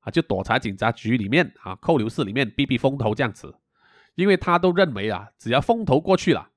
[0.00, 3.58] 啊，就躲在警察局里面啊扣留室里面避避风头这样子，
[4.14, 6.50] 因为他都认为啊，只要风头过去了。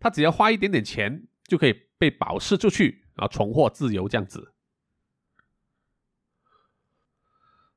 [0.00, 4.52] 他只要花一点点钱就可以被保释出去，然后重获自由这样子。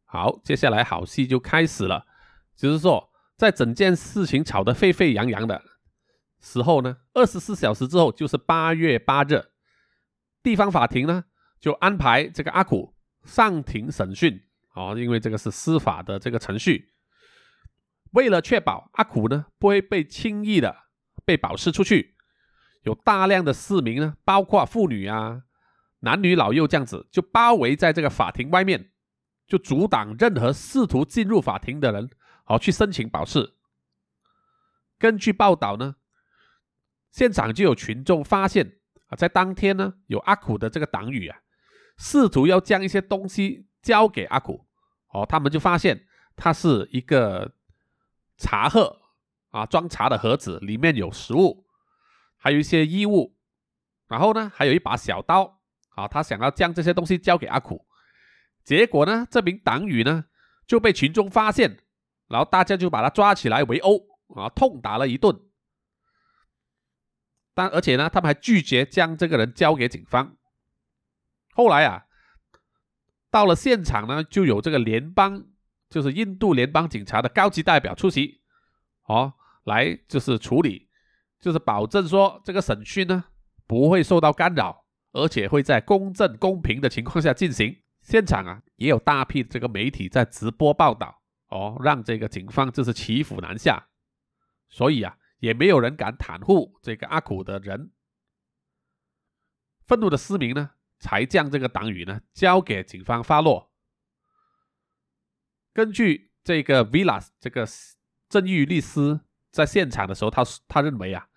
[0.04, 2.06] 好，接下来好戏就开始了，
[2.54, 3.07] 就是说，
[3.38, 5.63] 在整件事情吵得沸沸扬扬的
[6.41, 9.45] 时候呢，二十四小时之后，就是八月八日，
[10.41, 11.26] 地方法庭呢
[11.60, 14.41] 就安排这个阿苦上庭审讯，
[14.73, 16.93] 哦，因为这个是司法的这个程序，
[18.12, 20.76] 为了确保阿苦呢不会被轻易的
[21.23, 22.15] 被保释出去。
[22.84, 25.43] 有大量的市民呢，包括妇女啊、
[26.00, 28.91] 男女老幼这样子，就包围在这个法庭外面，
[29.45, 32.10] 就阻挡任何试图进入法庭的人，
[32.47, 33.53] 好去申请保释。
[34.97, 35.97] 根据报道呢，
[37.12, 38.77] 现场就有群众发现
[39.10, 41.38] 啊，在当天呢，有阿苦的这个党羽啊，
[41.97, 44.65] 试图要将一些东西交给阿苦，
[45.10, 47.53] 哦，他们就发现它是一个
[48.38, 49.01] 茶盒
[49.49, 51.65] 啊，装茶的盒子，里面有食物。
[52.39, 53.36] 还有一些衣物，
[54.07, 55.60] 然后呢，还有一把小刀，
[55.95, 57.86] 啊，他想要将这些东西交给阿苦，
[58.63, 60.25] 结果呢，这名党羽呢
[60.67, 61.79] 就被群众发现，
[62.28, 63.98] 然后大家就把他抓起来围殴，
[64.36, 65.40] 啊，痛打了一顿，
[67.54, 70.36] 但而且呢，他们还拒绝将这个人交给警方。
[71.54, 72.06] 后来啊，
[73.32, 75.46] 到了现场呢，就有这个联邦，
[75.90, 78.42] 就是印度联邦警察的高级代表出席，
[79.06, 80.88] 哦，来就是处理。
[81.40, 83.26] 就是保证说，这个审讯呢
[83.68, 87.84] 不会受到干扰，而且会在公正公平的情况下进行。
[88.02, 91.16] 现场啊也有大批这个媒体在直播报道
[91.47, 93.88] 哦，让这个警方就是骑虎难下，
[94.69, 97.91] 所以啊也没有人敢袒护这个阿苦的人。
[99.86, 103.71] 愤怒的市民呢才将这个党羽呢交给警方发落。
[105.73, 107.67] 根据这个 Villas 这个
[108.29, 109.21] 正义律师。
[109.49, 111.29] 在现场的时候，他他认为啊，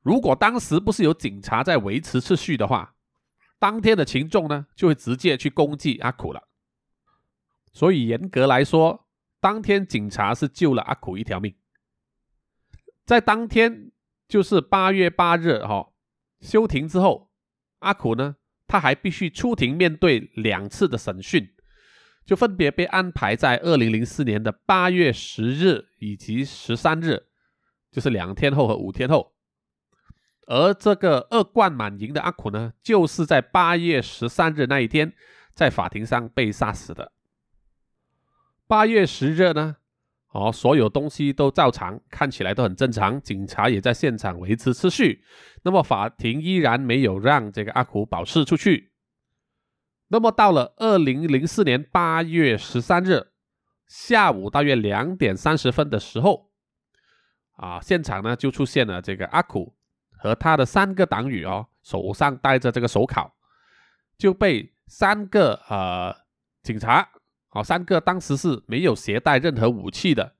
[0.00, 2.96] 如果当时不是有警察在维持秩序的话，
[3.60, 6.48] 当天的群众呢就会直接去攻击阿苦了。
[7.72, 9.06] 所以严格来说，
[9.42, 11.52] 当天警察是救了阿苦一条命。
[13.04, 13.90] 在当天，
[14.28, 15.92] 就是八月八日哈
[16.40, 17.32] 休庭之后，
[17.80, 18.36] 阿苦呢
[18.68, 21.52] 他还必须出庭面对两次的审讯，
[22.24, 27.26] 就分别被安排在二零零四年的八月十日以及十三日。
[27.90, 29.34] 就是两天后和五天后，
[30.46, 35.12] 而这个恶贯满盈的阿苦呢，就是在八月十三日那一天，
[35.52, 37.10] 在法庭上被杀死的。
[38.72, 39.76] 八月十日呢，
[40.30, 45.22] 哦，所有东西都照常，看起来都很正常，警察也在现场维持秩序。
[45.62, 48.92] 那么法庭依然没有让这个阿苦保释出去。
[50.08, 53.32] 那么到了二零零四年八月十三日
[53.86, 56.50] 下午大约两点三十分的时候。
[57.56, 59.74] 啊，现场呢就出现了这个阿苦
[60.16, 63.30] 和他的三个党羽哦，手上戴着这个手铐，
[64.16, 66.16] 就被三个呃
[66.62, 67.06] 警察，
[67.54, 70.34] 好，三个当时是没有携带任何武器的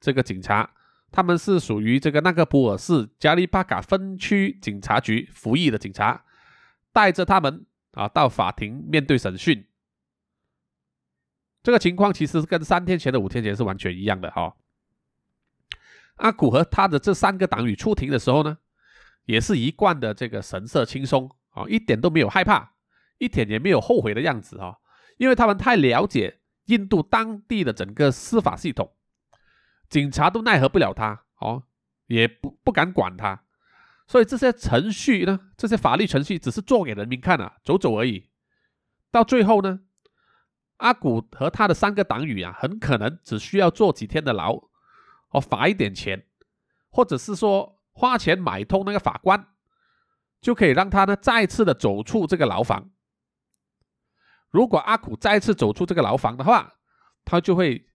[0.00, 0.68] 这个警察，
[1.12, 6.24] 他们是属于这个那个普尔市加利巴卡分区警察局服役的警察，
[6.92, 9.64] 带着他们啊到法庭面对审讯。
[11.62, 14.56] 这个情况其实跟三天前的五天前是完全一样的哈。
[16.16, 18.58] 阿古和他的这三个党羽出庭的时候呢，
[19.26, 22.72] 也是一贯的这个神色轻松啊，一点都没有害怕，
[23.18, 24.78] 一点也没有后悔的样子啊，
[25.18, 28.94] 因为他们太了解印度当地的整个司法系统，
[29.90, 31.64] 警察都奈何不了他哦，
[32.06, 33.42] 也不不敢管他，
[34.06, 38.30] 所以这些程序呢，这些法律程序只是做给人民看啊，走走而已。
[39.10, 39.80] 到最后呢，
[40.76, 44.68] 阿古和他的三个党羽啊，很可能只需要坐几天的牢。
[45.30, 46.26] 哦，罚一点钱，
[46.88, 49.48] 或者是说花钱买通那个法官，
[50.40, 52.90] 就可以让他呢再次的走出这个牢房。
[54.50, 56.74] 如果阿苦再次走出这个牢房的话，
[57.24, 57.86] 他就会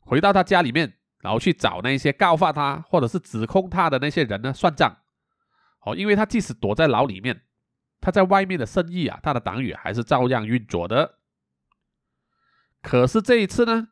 [0.00, 4.98] 回到他家里面，然后去找那些告发他或者是指控他的那些人呢算账。
[5.80, 7.42] 哦，因为他即使躲在牢里面，
[8.00, 11.18] 他在外面的生意啊，他的党羽还是照样运作的。
[12.80, 13.88] 可是这一次呢，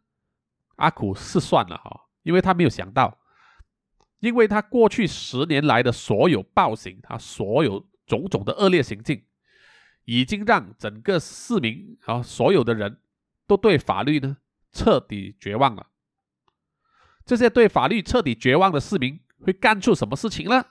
[0.77, 2.07] 阿苦是算了哈。
[2.23, 3.19] 因为他没有想到，
[4.19, 9.25] 因为他过去十年来的所有暴行，他所有种种的恶劣行径，
[10.11, 13.01] 已经让整个市民啊，所有的人
[13.47, 14.39] 都对法律呢
[14.73, 15.87] 彻底绝望了。
[17.25, 20.67] 这些对法律彻底绝望的市民会干出什么事情呢？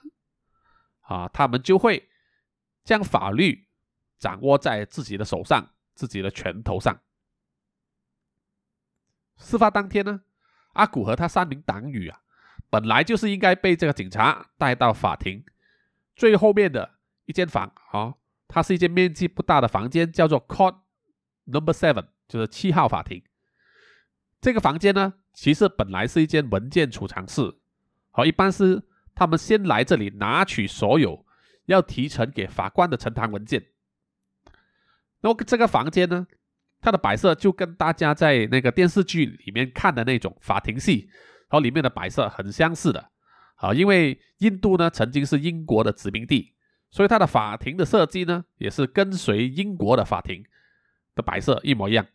[1.00, 2.10] 啊，他们就会
[2.84, 3.66] 将法律
[4.18, 7.00] 掌握在自己的手上，自己的拳头上。
[9.38, 10.20] 事发当天呢？
[10.74, 12.20] 阿古和他三名党羽啊，
[12.68, 15.42] 本来就是应该被这个警察带到法庭
[16.14, 18.16] 最后面的一间房啊，
[18.52, 20.76] 它是一间面积不大的房间，叫做 Court
[21.44, 23.22] Number Seven，就是七号法庭。
[24.40, 27.54] 这个房间呢，其实本来是一间文件储藏室，
[28.10, 28.82] 好，一般是
[29.14, 31.24] 他们先来这里拿取所有
[31.66, 33.66] 要提呈给法官的呈堂文件。
[35.20, 36.26] 那么这个房间呢？
[36.82, 43.10] 它的摆设就跟大家在那个电视剧里面看的那种法庭戏，然后里面的摆设很相似的，
[43.56, 46.54] 啊，因为印度呢曾经是英国的殖民地，
[46.90, 50.44] 所以它的法庭的设计呢也是跟随英国的法庭
[51.14, 52.06] 的摆设一模一样。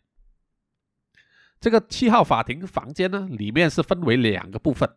[1.58, 4.96] 这个七号法庭房间呢，里面是分为两个部分，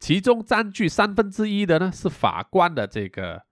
[0.00, 3.44] 其中占据三分之一的呢是法官的这个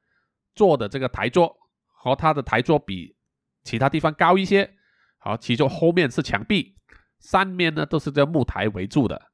[0.55, 1.57] 坐的这个台桌，
[1.87, 3.17] 和他的台桌比
[3.63, 4.75] 其他地方高一些。
[5.19, 6.77] 好，其中后面是墙壁，
[7.21, 9.31] 三面呢都是这木台围住的。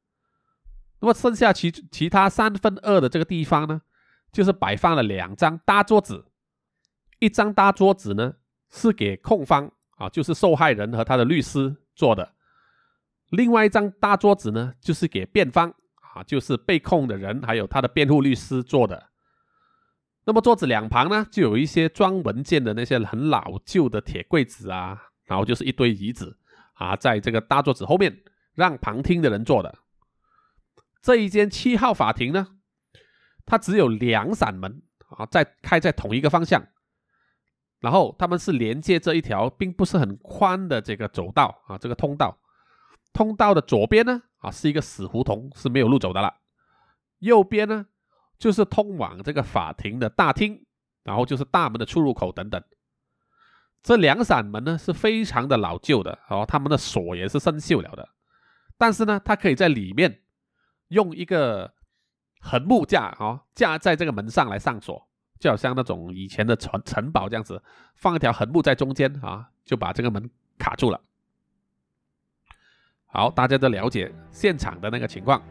[1.00, 3.80] 那么剩下其其他三分二的这个地方呢，
[4.34, 6.26] 就是摆放了两张大桌子，
[7.20, 8.34] 一张大桌子呢
[8.68, 12.34] 是给控方啊，就是受害人和他的律师坐的；
[13.30, 15.72] 另外一张大桌子呢，就是给辩方
[16.12, 19.10] 啊，就是被控的人还有他的辩护律师坐的。
[20.26, 25.00] 那么桌子两旁呢，就有一些装文件的那些很老旧的铁柜子啊。
[25.26, 26.36] 然后就是一堆椅子
[26.74, 28.14] 啊，在这个大桌子后面
[28.52, 29.78] 让旁听的人坐的。
[31.00, 32.58] 这一间七号法庭呢，
[33.46, 36.66] 它只有两扇门啊，在开在同一个方向。
[37.80, 42.38] 然后他们是连接这一条并不是很宽的这个走道啊，这个通道。
[43.12, 46.34] 通道的左边呢啊是一个死胡同，是没有路走的了。
[47.18, 47.86] 右边呢
[48.38, 50.64] 就是通往这个法庭的大厅，
[51.02, 52.62] 然后就是大门的出入口等等。
[53.82, 58.08] 这两扇门呢是非常的老旧的，哦，他们的锁也是生锈了的。
[58.78, 60.22] 但是呢，它可以在里面
[60.88, 61.73] 用一个
[62.44, 65.08] 横木架，哦，架在这个门上来上锁，
[65.40, 67.60] 就好像那种以前的城城堡这样子，
[67.94, 71.00] 放一条横木在中间，啊，就把这个门卡住了。
[73.06, 75.42] 好，大家都了解现场的那个情况。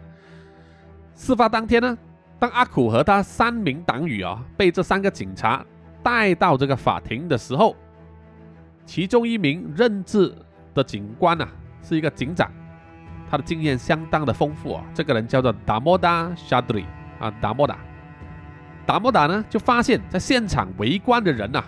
[1.15, 1.97] 事发当天呢，
[2.38, 5.65] 当阿苦和他三名党羽啊被这三个警察
[6.03, 7.76] 带到这个法庭的时候。
[8.86, 10.36] 其中一名任职
[10.74, 11.49] 的警官啊，
[11.82, 12.51] 是一个警长，
[13.34, 14.84] 他的经验相当的丰富啊。
[14.93, 16.86] 这个人叫做达摩达·沙德里
[17.19, 17.75] 啊，达摩达。
[18.86, 21.63] 达摩达呢，就发现，在现场围观的人呐，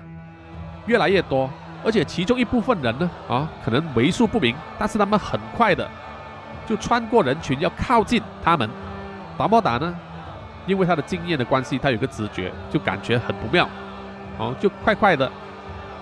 [0.85, 1.49] 越来越多，
[1.83, 5.89] 而且其中一部分人呢，啊，可能为数不明，但是他们很快的
[6.67, 8.69] 就穿过人群，要靠近他们。
[9.35, 9.95] 达摩达呢，
[10.67, 13.67] 因为他的经验的关系，他有个直觉，就感觉很不妙，
[14.37, 15.31] 哦，就快快的。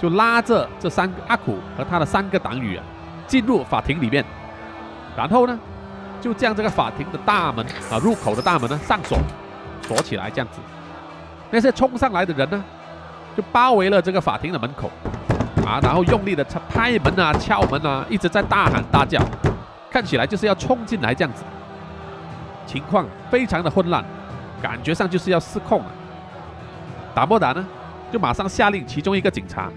[0.02, 2.84] 就拉着这三个阿苦和他的三个党羽啊，
[3.26, 4.26] 进入法庭里面，
[5.16, 5.60] 然后呢，
[6.22, 9.18] 就将这个法庭的大门啊入口的大门呢上锁，
[9.88, 10.60] 锁起来这样子。
[11.52, 12.64] 那些冲上来的人呢，
[13.38, 14.90] 就包围了这个法庭的门口，
[15.66, 19.22] 啊，然后用力的拍门啊、敲门啊，一直在大喊大叫，
[19.92, 21.44] 看起来就是要冲进来这样子，
[22.66, 24.04] 情况非常的混乱，
[24.62, 25.92] 感觉上就是要失控了。
[27.14, 27.64] 达莫达呢，
[28.12, 29.70] 就马上下令其中一个警察，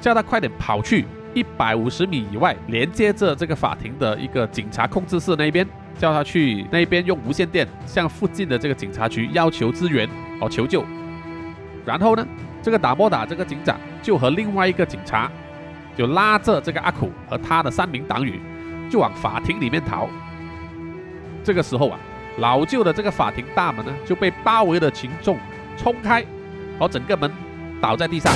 [0.00, 5.66] 叫他快点跑去一百五十米以外连接着这个法庭的一个警察控制室那边，
[5.98, 10.08] 叫他去那边用无线电向附近的这个警察局要求支援
[10.40, 10.84] 哦求救。
[11.84, 12.26] 然后呢，
[12.62, 15.30] 这个达摩达这个警长就和另外一个警察，
[15.96, 18.40] 就拉着这个阿苦和他的三名党羽，
[18.88, 20.08] 就往法庭里面逃。
[21.42, 21.98] 这个时候啊，
[22.38, 25.36] 老旧的这个法庭大门呢就被包围的群众
[25.76, 26.24] 冲开。
[26.78, 27.30] 好，整个门
[27.80, 28.32] 倒在地上，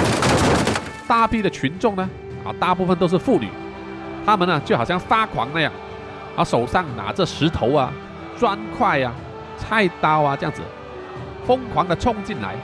[1.07, 2.09] 大批的群众呢，
[2.45, 3.49] 啊，大部分都是妇女，
[4.25, 5.73] 他们呢就好像发狂那样，
[6.37, 7.93] 啊，手上拿着石头啊、
[8.39, 9.13] 砖块啊、
[9.57, 10.63] 菜刀啊这样子，
[11.47, 12.55] 疯狂的冲进来。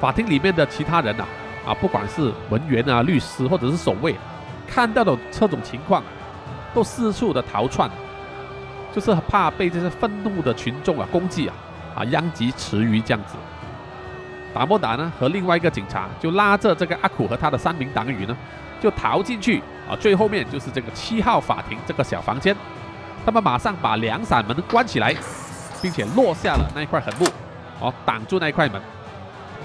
[0.00, 1.24] 法庭里面的其他人呐，
[1.66, 4.14] 啊，不管是文员啊、律师或者是守卫，
[4.66, 6.02] 看到的这种情况，
[6.74, 7.90] 都四处的逃窜，
[8.92, 11.54] 就是怕被这些愤怒的群众啊攻击啊，
[11.96, 13.36] 啊，殃及池鱼这样子。
[14.54, 18.36] 达莫达呢和另外一个警察就拉着这个阿苦和他的三名党羽呢，
[18.80, 22.56] 就逃进去啊，最后面就是这个七号法庭这个小房间，
[23.26, 25.12] 他们马上把两扇门关起来，
[25.82, 27.26] 并且落下了那一块横木，
[27.80, 28.80] 哦，挡住那一块门，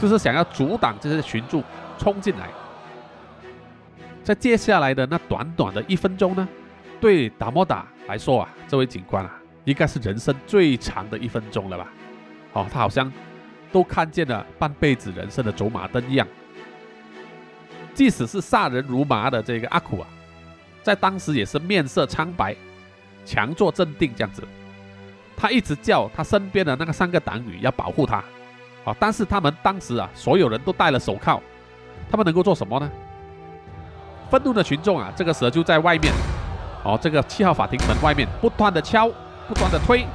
[0.01, 1.63] 就是想要阻挡这些群众
[1.99, 2.47] 冲进来。
[4.23, 6.47] 在接下来的那短短的一分钟呢，
[6.99, 9.31] 对达莫达来说啊，这位警官啊，
[9.65, 11.87] 应该是人生最长的一分钟了吧？
[12.53, 13.11] 哦，他好像。
[13.71, 16.27] 都看见了半辈子人生的走马灯一样。
[17.93, 20.07] 即使是杀人如麻的这个阿苦啊，
[20.81, 22.55] 在当时也是面色苍白，
[23.25, 24.41] 强作镇定这样子。
[25.35, 28.17] 他一直叫他身边的那个三个党羽要保护他，
[28.85, 31.41] 啊，但是他们当时啊，所有人都戴了手铐，
[32.09, 32.89] 他们能够做什么呢？
[34.29, 36.13] 愤怒的群众啊，这个时候就在外面，
[36.83, 39.09] 哦，这个七号法庭门外面不断的敲，
[39.47, 40.05] 不断的推，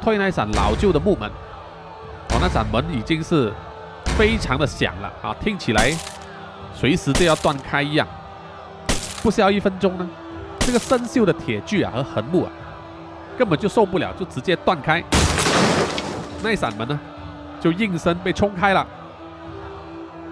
[0.00, 1.30] 推那扇老旧的木门。
[2.32, 3.52] 哦，那扇门已经是
[4.16, 5.92] 非常的响了啊，听起来
[6.74, 8.06] 随时都要断开一样。
[9.22, 10.08] 不需要一分钟呢，
[10.60, 12.50] 这个生锈的铁具啊和横木啊，
[13.36, 15.02] 根本就受不了，就直接断开。
[16.42, 16.98] 那扇门呢，
[17.60, 18.86] 就应声被冲开了。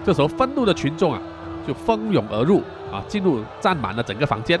[0.05, 1.19] 这时候，愤怒的群众啊，
[1.67, 4.59] 就蜂拥而入啊，进入占满了整个房间。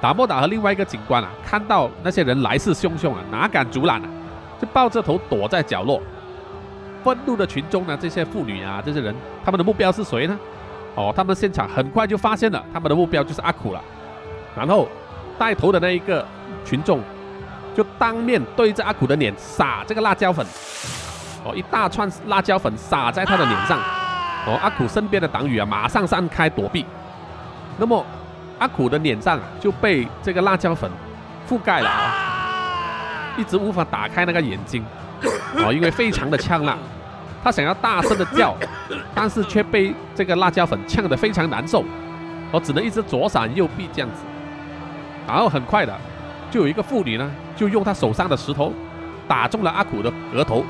[0.00, 4.08] 达莫达和另外一个警官啊，看到那些人来势汹汹啊，哪敢阻拦啊，
[4.60, 6.00] 就抱着头躲在角落。
[7.02, 7.96] 愤怒的群众呢？
[8.00, 10.38] 这些妇女啊，这些人，他们的目标是谁呢？
[10.94, 13.80] 哦，他们现场很快就发现了，他们的目标就是阿苦了。
[14.54, 14.86] 然后
[15.38, 16.26] 带头的那一个
[16.64, 17.00] 群众
[17.74, 20.46] 就当面对着阿苦的脸撒这个辣椒粉，
[21.44, 23.78] 哦，一大串辣椒粉撒在他的脸上。
[24.46, 26.84] 哦，阿苦身边的党羽啊，马上散开躲避。
[27.78, 28.04] 那么
[28.58, 30.90] 阿苦的脸上就被这个辣椒粉
[31.48, 34.84] 覆盖了啊，一直无法打开那个眼睛。
[35.56, 36.76] 哦，因为非常的呛辣，
[37.42, 38.56] 他想要大声的叫，
[39.14, 41.84] 但是却被这个辣椒粉呛得非常难受，
[42.50, 44.22] 我只能一直左闪右避这样子。
[45.26, 45.96] 然后很快的，
[46.50, 48.72] 就有一个妇女呢，就用她手上的石头
[49.28, 50.64] 打中了阿苦的额头，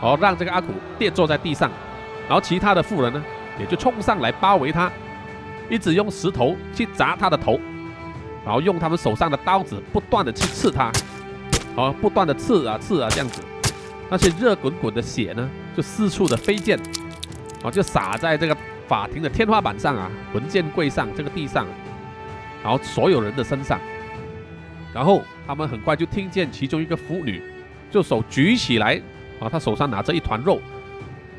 [0.00, 1.70] 哦，让这个阿苦跌坐在地上。
[2.28, 3.22] 然后其他的妇人呢，
[3.58, 4.90] 也就冲上来包围他，
[5.68, 7.58] 一直用石头去砸他的头，
[8.44, 10.90] 然后用他们手上的刀子不断的去刺他，
[11.76, 13.42] 哦，不断的刺啊刺啊这样子。
[14.08, 16.78] 那些热滚滚的血呢，就四处的飞溅，
[17.62, 21.66] 啊，就洒在这个法庭的天花板上啊，文件柜上，这个地上，
[22.62, 23.80] 然后所有人的身上，
[24.94, 27.42] 然后他们很快就听见其中一个妇女
[27.90, 29.00] 就手举起来，
[29.40, 30.60] 啊，她手上拿着一团肉，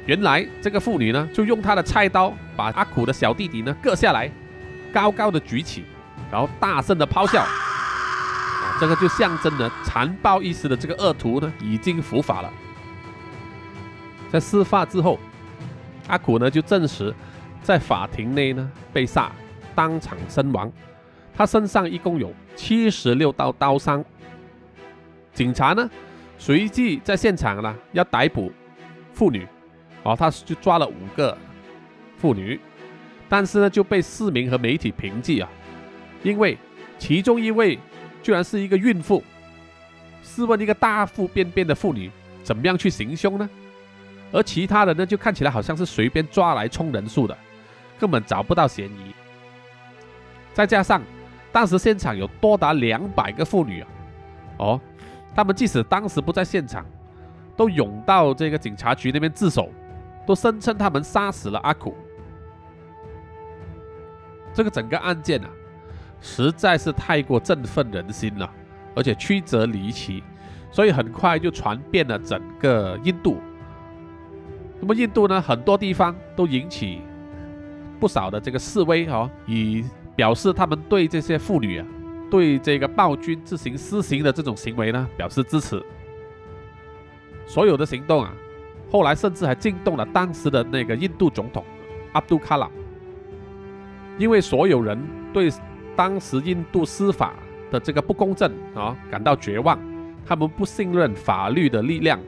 [0.05, 4.29] 原来这个妇女呢，就用她的菜刀把阿苦的小弟弟呢割下来，
[4.91, 5.85] 高高的举起，
[6.29, 7.45] 然后大声的咆哮。
[8.79, 12.53] 这个就象征了残暴一时的这个恶徒呢，已经伏法了。
[14.31, 15.17] 在事发之后，
[16.07, 17.11] 阿苦呢就证实，
[17.63, 19.31] 在法庭内呢被杀，
[19.73, 20.71] 当场身亡。
[21.35, 24.03] 他身上一共有七十六道刀伤。
[25.33, 25.89] 警察呢
[26.37, 28.51] 随即在现场呢要逮捕
[29.11, 29.47] 妇女，
[30.03, 31.35] 哦，他就抓了五个
[32.17, 32.59] 妇女，
[33.27, 35.49] 但是呢就被市民和媒体评记啊，
[36.21, 36.55] 因为
[36.99, 37.79] 其中一位。
[38.27, 39.23] 居然是一个孕妇，
[40.21, 42.11] 试问一个大腹便便的妇女，
[42.43, 43.49] 怎么样去行凶呢？
[44.33, 47.37] 而其他人呢，就看起来好像是随便抓来充人数的，
[47.97, 49.13] 根本找不到嫌疑。
[50.53, 51.01] 再加上
[51.53, 53.87] 当时现场有多达两百个妇女啊，
[54.57, 54.81] 哦，
[55.33, 56.85] 他们即使当时不在现场，
[57.55, 59.71] 都涌到这个警察局那边自首，
[60.25, 61.95] 都声称他们杀死了阿苦。
[64.53, 65.49] 这个整个案件啊，
[66.21, 68.49] 实在是太过振奋人心了，
[68.95, 70.23] 而且曲折离奇，
[70.71, 73.37] 所以很快就传遍了整个印度。
[74.79, 77.01] 那么印度呢，很多地方都引起
[77.99, 79.83] 不少的这个示威哦，以
[80.15, 81.85] 表示他们对这些妇女啊，
[82.29, 85.81] 对这个暴君自行施行的这种行为呢，表示支持。
[87.45, 88.33] 所有的行动啊，
[88.91, 91.63] 后来甚至还惊动了当时的那个印度总统
[92.11, 92.69] 阿杜卡朗，
[94.17, 95.01] 因为所有人
[95.33, 95.49] 对
[95.97, 97.33] 当时印度司法
[97.71, 99.79] 的这个不公正啊感到绝望，
[100.23, 102.19] 他们不信任法律的力量，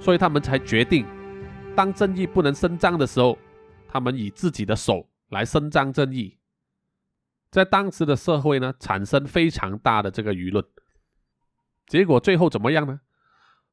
[0.00, 1.06] 所以他们才决定，
[1.76, 3.36] 当正义不能伸张的时候，
[3.86, 6.38] 他们以自己的手来伸张正义，
[7.50, 10.64] 在当时的社会呢，产生非常大的这个舆论，
[11.86, 13.00] 结果最后怎么样呢？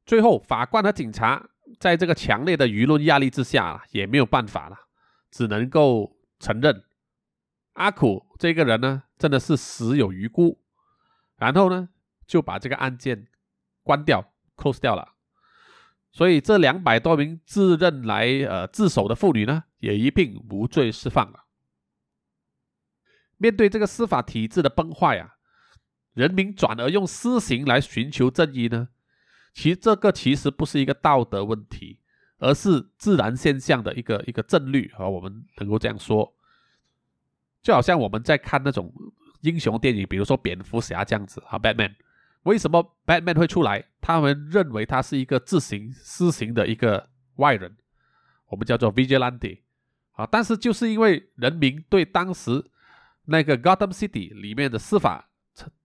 [0.04, 1.48] 最后，法官和警察
[1.80, 4.76] 在这个强烈的舆论压力之下，也没有办法了，
[5.30, 6.84] 只能够承认。
[7.74, 10.60] 阿苦这个人呢，真的是死有余辜。
[11.36, 11.88] 然后呢，
[12.26, 13.28] 就把这个案件
[13.82, 15.14] 关掉，close 掉了。
[16.10, 21.44] 所以这两百多名自认来呃自首的妇女呢，也一并无罪释放了。
[23.36, 25.36] 面对这个司法体制的崩坏啊，
[26.14, 28.88] 人民转而用私刑来寻求正义呢？
[29.52, 32.00] 其实这个其实不是一个道德问题，
[32.38, 36.34] 而是自然现象的一个一个正律啊，我们能够这样说。
[37.68, 38.90] 就好像我们在看那种
[39.42, 41.96] 英雄电影，比如说蝙蝠侠这样子啊，Batman，
[42.44, 43.84] 为什么 Batman 会出来？
[44.00, 47.76] 他们认为他是一个自行施行的一个外人，
[48.46, 49.60] 我们叫做 Vigilante
[50.12, 50.26] 啊。
[50.32, 52.64] 但是就是因为人民对当时
[53.26, 55.28] 那个 Gotham City 里面的司法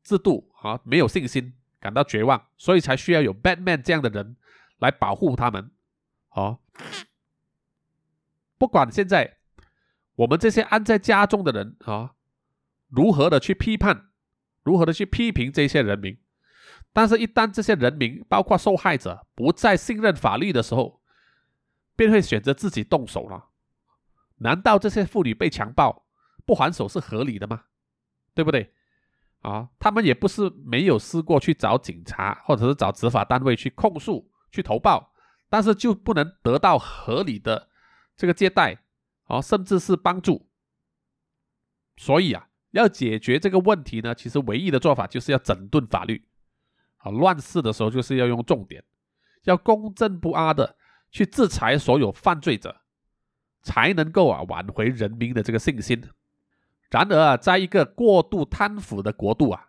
[0.01, 1.53] 制度啊没有信心。
[1.81, 4.37] 感到绝望，所以才需要有 Batman 这样的人
[4.79, 5.69] 来保护他们。
[6.29, 6.59] 哦，
[8.57, 9.35] 不管现在
[10.15, 12.13] 我们这些安在家中的人啊，
[12.89, 14.09] 如何的去批判，
[14.63, 16.19] 如何的去批评这些人民，
[16.93, 21.01] 但是，一旦这些人民，包括受害者，不再信任法律的时候，
[21.95, 23.49] 便会选择自己动手了。
[24.37, 26.05] 难道这些妇女被强暴
[26.45, 27.63] 不还手是合理的吗？
[28.35, 28.73] 对不对？
[29.41, 35.11] 啊，他们也不是没有试过去找警察，或者是找执法单位去控诉、去投报，
[35.49, 37.69] 但是就不能得到合理的
[38.15, 38.82] 这个接待，
[39.35, 40.47] 啊，甚至是帮助。
[41.97, 46.27] 所以啊，要解决这个问题呢，其实唯一的做法就是要整顿法律。
[46.97, 48.83] 啊，乱世的时候就是要用重点，
[49.43, 50.77] 要公正不阿的
[51.11, 52.81] 去制裁所有犯罪者，
[53.61, 56.01] 才能够啊挽回人民的这个信心。
[56.89, 59.67] 然而啊，在一个过度贪腐的国度啊，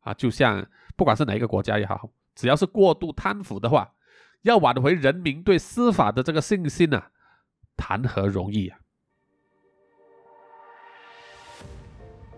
[0.00, 3.94] 啊，就像不管是哪一个国家也好，只要是过度贪腐的话，
[4.42, 7.02] 要挽回人民对司法的这个信心呢，
[7.76, 8.79] 谈何容易啊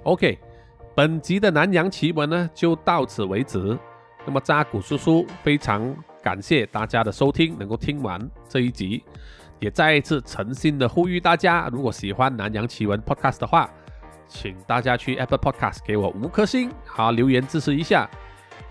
[0.04, 0.38] ？OK，
[0.94, 3.78] 本集的南洋奇闻呢就到此为止。
[4.24, 9.02] 那么扎古叔叔非常感谢大家的收听，能够听完这一集，
[9.58, 13.68] 也再一次诚心的呼吁大家，如果喜欢南洋奇闻 Podcast 的话。
[14.34, 18.08] 请大家去 Apple Podcast 给我五颗星，好留言支持一下，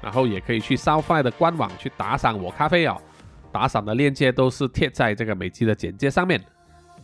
[0.02, 3.00] 然后也可以去 Soundfly 的官网去打赏我咖啡哦，
[3.52, 6.44] 打赏的链接都是贴在这个每集的简介上面。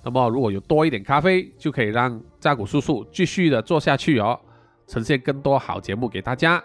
[0.08, 4.40] 那么如果有多一点咖啡，就可以让扎古叔叔继续的做下去哦，
[4.88, 6.64] 呈现更多好节目给大家。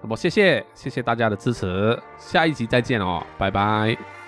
[0.00, 4.19] 那么谢谢谢谢大家的支持，下一集再见哦，拜拜。